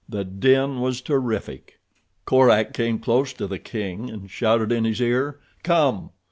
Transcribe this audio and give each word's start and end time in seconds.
The 0.09 0.23
din 0.25 0.79
was 0.81 0.99
terrific. 0.99 1.79
Korak 2.25 2.73
came 2.73 2.97
close 2.97 3.33
to 3.33 3.45
the 3.45 3.59
king 3.59 4.09
and 4.09 4.31
shouted 4.31 4.71
in 4.71 4.83
his 4.83 4.99
ear, 4.99 5.39
"Come." 5.61 6.09